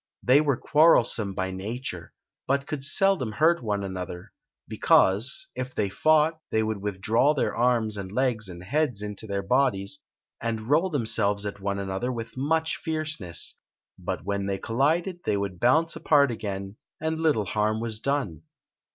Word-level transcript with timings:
They 0.23 0.41
were 0.41 0.57
quarrelsome 0.57 1.35
by 1.35 1.51
nature, 1.51 2.11
but 2.47 2.65
could 2.65 2.83
seldom 2.83 3.33
hurt 3.33 3.61
one 3.61 3.83
another; 3.83 4.33
because, 4.67 5.45
if 5.53 5.75
they 5.75 5.89
fought, 5.89 6.39
they 6.49 6.63
would 6.63 6.81
withdraw 6.81 7.35
their 7.35 7.55
arms 7.55 7.97
and 7.97 8.11
legs 8.11 8.49
and 8.49 8.63
heads 8.63 9.03
into 9.03 9.27
their 9.27 9.43
bodies, 9.43 9.99
and 10.41 10.61
roll 10.67 10.89
themselves 10.89 11.45
at 11.45 11.59
one 11.61 11.77
another 11.77 12.11
with 12.11 12.35
much 12.35 12.77
fierceness. 12.77 13.59
But 13.99 14.25
when 14.25 14.47
they 14.47 14.57
collided 14.57 15.19
they 15.23 15.37
would 15.37 15.59
bounce 15.59 15.95
apart 15.95 16.31
again, 16.31 16.77
and 16.99 17.19
little 17.19 17.45
harm 17.45 17.79
was 17.79 17.99
done. 17.99 18.41